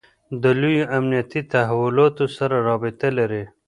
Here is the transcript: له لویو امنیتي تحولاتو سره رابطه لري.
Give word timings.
له 0.41 0.49
لویو 0.59 0.89
امنیتي 0.97 1.41
تحولاتو 1.51 2.25
سره 2.37 2.55
رابطه 2.67 3.07
لري. 3.17 3.43